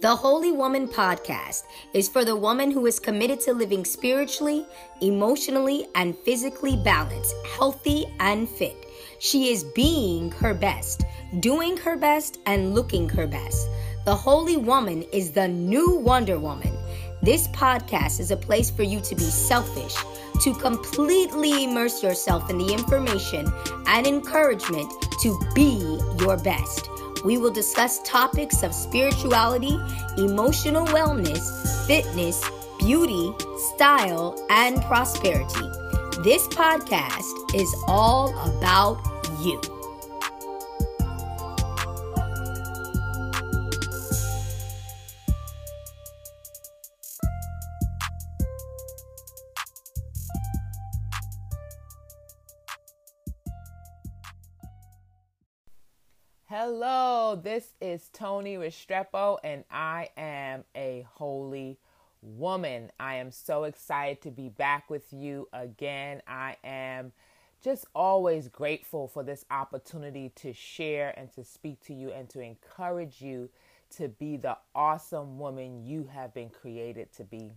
[0.00, 4.64] The Holy Woman podcast is for the woman who is committed to living spiritually,
[5.00, 8.76] emotionally, and physically balanced, healthy, and fit.
[9.18, 11.02] She is being her best,
[11.40, 13.68] doing her best, and looking her best.
[14.04, 16.78] The Holy Woman is the new Wonder Woman.
[17.20, 19.96] This podcast is a place for you to be selfish,
[20.42, 23.52] to completely immerse yourself in the information
[23.88, 26.88] and encouragement to be your best.
[27.24, 29.78] We will discuss topics of spirituality,
[30.16, 32.42] emotional wellness, fitness,
[32.78, 33.32] beauty,
[33.74, 35.68] style, and prosperity.
[36.22, 38.98] This podcast is all about
[39.40, 39.60] you.
[56.70, 61.78] Hello, this is Tony Restrepo, and I am a holy
[62.20, 62.92] woman.
[63.00, 66.20] I am so excited to be back with you again.
[66.28, 67.12] I am
[67.64, 72.40] just always grateful for this opportunity to share and to speak to you and to
[72.40, 73.48] encourage you
[73.96, 77.50] to be the awesome woman you have been created to be.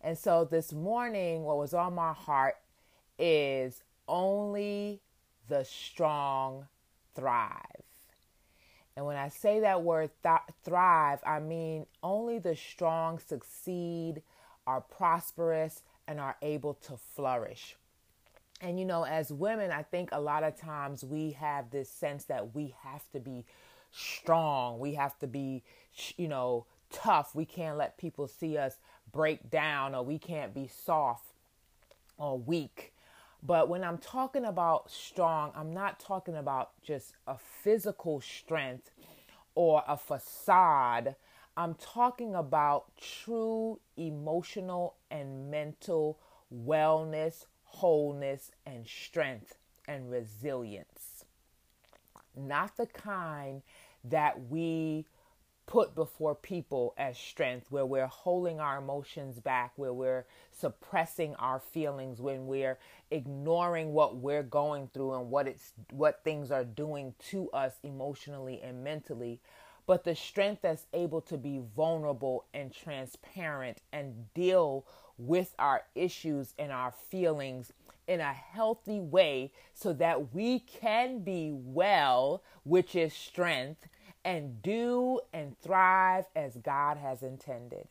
[0.00, 2.56] And so this morning, what was on my heart
[3.20, 5.00] is only
[5.48, 6.66] the strong
[7.14, 7.82] thrive.
[8.96, 14.22] And when I say that word th- thrive, I mean only the strong succeed,
[14.66, 17.76] are prosperous, and are able to flourish.
[18.60, 22.24] And you know, as women, I think a lot of times we have this sense
[22.26, 23.44] that we have to be
[23.90, 25.62] strong, we have to be,
[26.16, 27.34] you know, tough.
[27.34, 28.76] We can't let people see us
[29.12, 31.26] break down, or we can't be soft
[32.16, 32.93] or weak.
[33.46, 38.90] But when I'm talking about strong, I'm not talking about just a physical strength
[39.54, 41.14] or a facade.
[41.56, 46.18] I'm talking about true emotional and mental
[46.52, 51.26] wellness, wholeness, and strength and resilience.
[52.34, 53.62] Not the kind
[54.04, 55.04] that we
[55.66, 61.58] put before people as strength, where we're holding our emotions back, where we're suppressing our
[61.58, 62.78] feelings, when we're
[63.10, 68.60] ignoring what we're going through and what it's what things are doing to us emotionally
[68.62, 69.40] and mentally,
[69.86, 74.86] but the strength that's able to be vulnerable and transparent and deal
[75.18, 77.72] with our issues and our feelings
[78.06, 83.86] in a healthy way so that we can be well, which is strength,
[84.24, 87.86] and do and thrive as God has intended.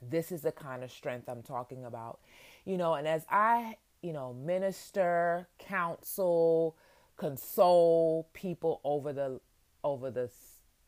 [0.00, 2.20] This is the kind of strength I'm talking about.
[2.64, 6.76] You know, and as I, you know, minister, counsel,
[7.16, 9.40] console people over the
[9.82, 10.30] over the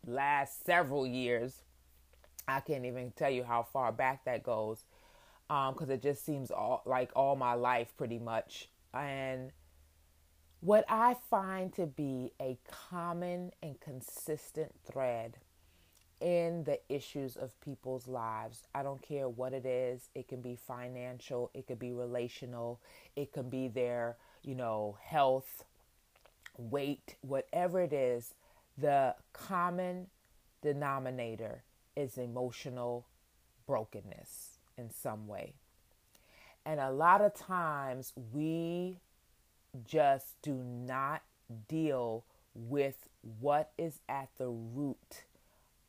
[0.06, 1.62] last several years,
[2.48, 4.84] I can't even tell you how far back that goes
[5.48, 8.68] because um, it just seems all, like all my life pretty much.
[8.92, 9.52] And
[10.60, 15.38] what I find to be a common and consistent thread
[16.20, 18.62] in the issues of people's lives.
[18.74, 20.08] I don't care what it is.
[20.14, 22.80] It can be financial, it could be relational,
[23.16, 25.64] it can be their, you know, health,
[26.56, 28.34] weight, whatever it is.
[28.78, 30.06] The common
[30.62, 31.62] denominator
[31.96, 33.06] is emotional
[33.66, 35.54] brokenness in some way.
[36.64, 39.00] And a lot of times we
[39.84, 41.22] just do not
[41.68, 43.08] deal with
[43.40, 45.24] what is at the root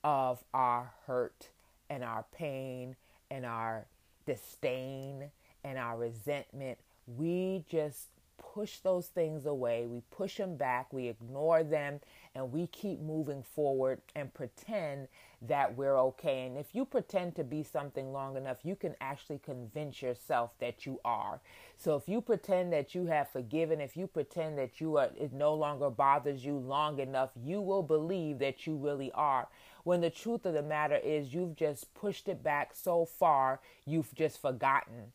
[0.03, 1.49] of our hurt
[1.89, 2.95] and our pain
[3.31, 3.85] and our
[4.25, 5.31] disdain
[5.63, 6.77] and our resentment.
[7.07, 9.85] We just push those things away.
[9.85, 10.91] We push them back.
[10.91, 11.99] We ignore them
[12.35, 15.07] and we keep moving forward and pretend
[15.41, 16.45] that we're okay.
[16.45, 20.85] And if you pretend to be something long enough, you can actually convince yourself that
[20.85, 21.39] you are.
[21.77, 25.33] So if you pretend that you have forgiven, if you pretend that you are it
[25.33, 29.47] no longer bothers you long enough, you will believe that you really are.
[29.83, 34.13] When the truth of the matter is you've just pushed it back so far, you've
[34.15, 35.13] just forgotten.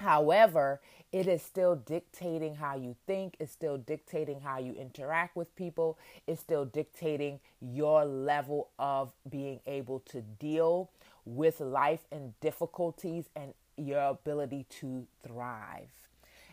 [0.00, 0.80] However,
[1.12, 5.98] it is still dictating how you think, it's still dictating how you interact with people,
[6.26, 10.88] it's still dictating your level of being able to deal
[11.26, 15.90] with life and difficulties and your ability to thrive.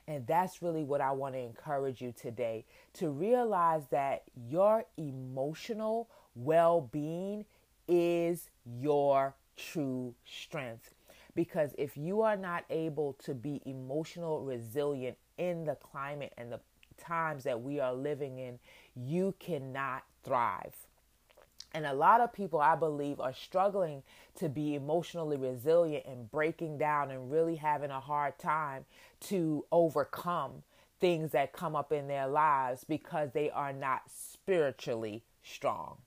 [0.09, 2.65] And that's really what I want to encourage you today
[2.95, 7.45] to realize that your emotional well being
[7.87, 10.93] is your true strength.
[11.37, 16.59] Because if you are not able to be emotional resilient in the climate and the
[16.97, 18.57] times that we are living in,
[18.95, 20.75] you cannot thrive.
[21.75, 24.01] And a lot of people, I believe, are struggling
[24.37, 28.85] to be emotionally resilient and breaking down and really having a hard time
[29.27, 30.63] to overcome
[30.99, 35.97] things that come up in their lives because they are not spiritually strong.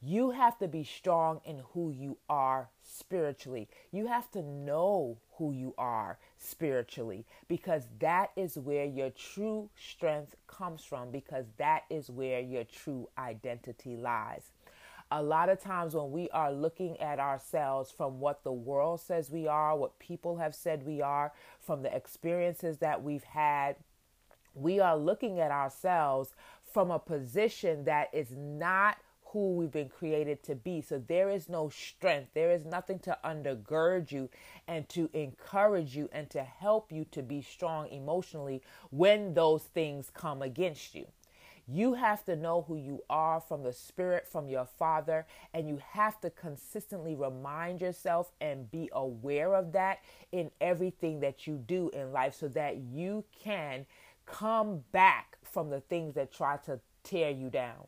[0.00, 3.68] You have to be strong in who you are spiritually.
[3.90, 10.36] You have to know who you are spiritually because that is where your true strength
[10.46, 14.52] comes from, because that is where your true identity lies.
[15.10, 19.30] A lot of times, when we are looking at ourselves from what the world says
[19.30, 23.76] we are, what people have said we are, from the experiences that we've had,
[24.54, 28.98] we are looking at ourselves from a position that is not
[29.32, 30.80] who we've been created to be.
[30.80, 32.30] So there is no strength.
[32.34, 34.30] There is nothing to undergird you
[34.66, 40.10] and to encourage you and to help you to be strong emotionally when those things
[40.12, 41.06] come against you.
[41.70, 45.78] You have to know who you are from the Spirit, from your Father, and you
[45.90, 49.98] have to consistently remind yourself and be aware of that
[50.32, 53.84] in everything that you do in life so that you can
[54.24, 57.86] come back from the things that try to tear you down.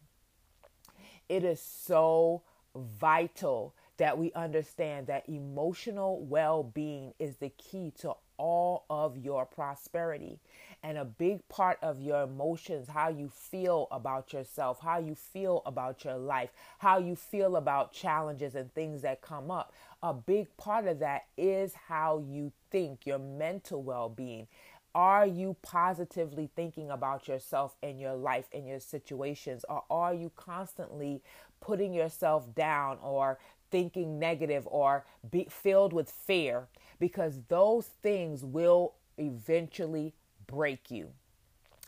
[1.31, 2.43] It is so
[2.75, 9.47] vital that we understand that emotional well being is the key to all of your
[9.47, 10.41] prosperity.
[10.82, 15.62] And a big part of your emotions, how you feel about yourself, how you feel
[15.67, 19.73] about your life, how you feel about challenges and things that come up,
[20.03, 24.49] a big part of that is how you think, your mental well being.
[24.94, 29.64] Are you positively thinking about yourself and your life and your situations?
[29.69, 31.22] Or are you constantly
[31.60, 33.38] putting yourself down or
[33.70, 36.66] thinking negative or be filled with fear?
[36.98, 40.14] Because those things will eventually
[40.46, 41.10] break you.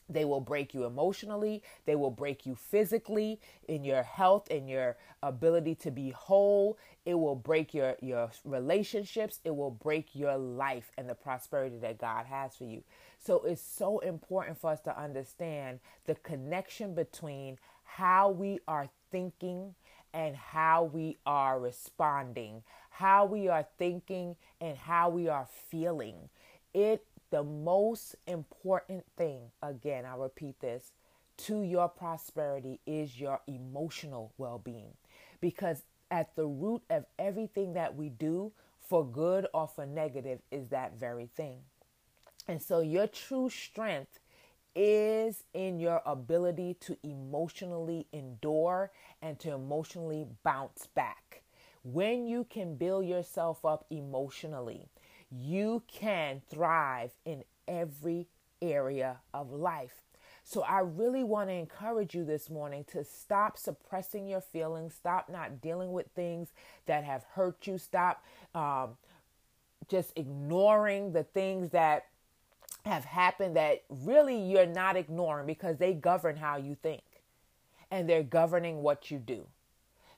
[0.08, 1.62] They will break you emotionally.
[1.86, 6.78] They will break you physically in your health and your ability to be whole.
[7.04, 9.40] It will break your, your relationships.
[9.44, 12.82] It will break your life and the prosperity that God has for you.
[13.18, 19.74] So it's so important for us to understand the connection between how we are thinking
[20.14, 26.28] and how we are responding, how we are thinking and how we are feeling.
[26.74, 30.92] It the most important thing, again, I repeat this,
[31.38, 34.92] to your prosperity is your emotional well being.
[35.40, 40.68] Because at the root of everything that we do, for good or for negative, is
[40.68, 41.60] that very thing.
[42.46, 44.20] And so your true strength
[44.74, 48.90] is in your ability to emotionally endure
[49.22, 51.42] and to emotionally bounce back.
[51.82, 54.88] When you can build yourself up emotionally,
[55.32, 58.28] you can thrive in every
[58.60, 60.02] area of life.
[60.44, 65.28] So, I really want to encourage you this morning to stop suppressing your feelings, stop
[65.28, 66.48] not dealing with things
[66.86, 68.24] that have hurt you, stop
[68.54, 68.96] um,
[69.88, 72.06] just ignoring the things that
[72.84, 77.02] have happened that really you're not ignoring because they govern how you think
[77.90, 79.46] and they're governing what you do.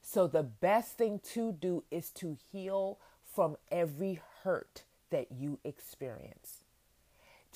[0.01, 2.99] So, the best thing to do is to heal
[3.35, 4.85] from every hurt
[5.15, 6.65] that you experience.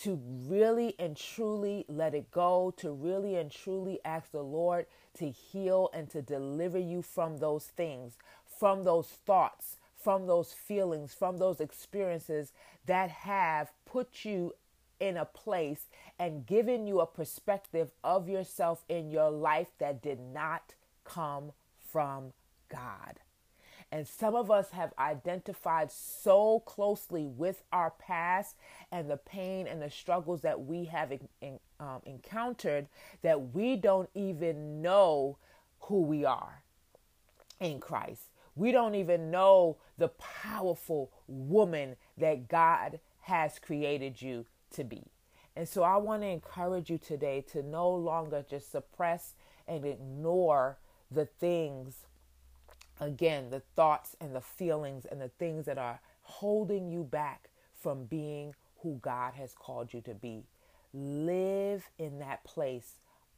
[0.03, 4.87] To really and truly let it go, to really and truly ask the Lord
[5.19, 8.17] to heal and to deliver you from those things,
[8.47, 12.53] from those thoughts, from those feelings, from those experiences
[12.87, 14.55] that have put you
[15.01, 20.21] in a place and given you a perspective of yourself in your life that did
[20.21, 22.33] not come from
[22.69, 23.19] God.
[23.91, 28.57] And some of us have identified so closely with our past
[28.93, 32.87] and the pain and the struggles that we have in, in, um, encountered
[33.23, 35.39] that we don't even know
[35.81, 36.63] who we are
[37.61, 38.25] in Christ.
[38.55, 45.05] We don't even know the powerful woman that God has created you to be.
[45.57, 49.35] And so I want to encourage you today to no longer just suppress
[49.67, 50.79] and ignore
[51.11, 52.05] the things
[53.01, 57.51] again, the thoughts and the feelings and the things that are holding you back
[57.81, 60.45] from being who God has called you to be.
[60.93, 62.95] Live in that place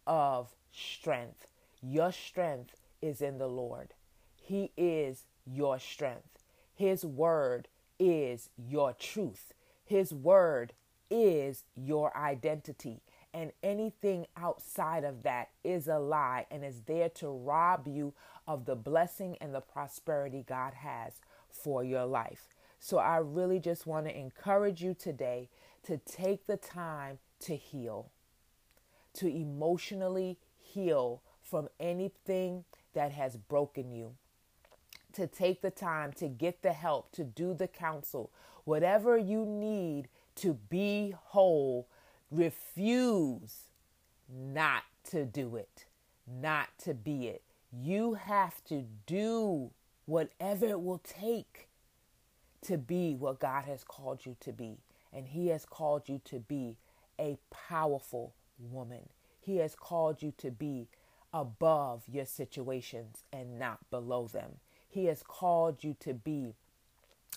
[0.07, 1.47] of strength.
[1.83, 3.95] Your strength is in the Lord.
[4.41, 6.39] He is your strength.
[6.75, 9.53] His word is your truth.
[9.85, 10.73] His word
[11.11, 13.01] is your identity.
[13.33, 18.13] And anything outside of that is a lie and is there to rob you
[18.47, 22.49] of the blessing and the prosperity God has for your life.
[22.81, 25.49] So I really just want to encourage you today
[25.85, 28.11] to take the time to heal,
[29.15, 34.15] to emotionally heal from anything that has broken you,
[35.13, 38.31] to take the time to get the help, to do the counsel,
[38.65, 41.89] whatever you need to be whole,
[42.31, 43.65] refuse
[44.29, 45.87] not to do it,
[46.27, 47.43] not to be it.
[47.73, 49.71] You have to do
[50.07, 51.69] whatever it will take
[52.63, 54.79] to be what God has called you to be.
[55.13, 56.77] And He has called you to be
[57.19, 59.09] a powerful woman.
[59.41, 60.89] He has called you to be
[61.33, 64.57] above your situations and not below them.
[64.89, 66.55] He has called you to be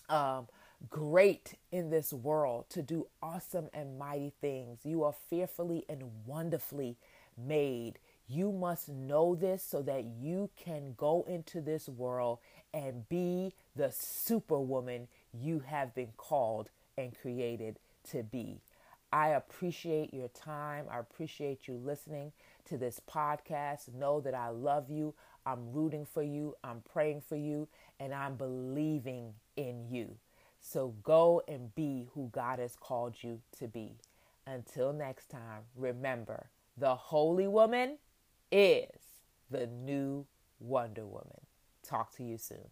[0.10, 0.48] um,
[0.90, 4.80] great in this world, to do awesome and mighty things.
[4.84, 6.98] You are fearfully and wonderfully
[7.38, 8.00] made.
[8.28, 12.40] You must know this so that you can go into this world
[12.74, 17.80] and be the superwoman you have been called and created
[18.12, 18.62] to be.
[19.12, 20.86] I appreciate your time.
[20.90, 22.32] I appreciate you listening
[22.66, 23.94] to this podcast.
[23.94, 25.14] Know that I love you.
[25.46, 26.56] I'm rooting for you.
[26.64, 27.68] I'm praying for you.
[28.00, 30.16] And I'm believing in you.
[30.66, 33.98] So go and be who God has called you to be.
[34.48, 37.98] Until next time, remember the Holy Woman
[38.50, 38.88] is
[39.52, 40.26] the new
[40.60, 41.42] Wonder Woman.
[41.86, 42.70] Talk to you soon.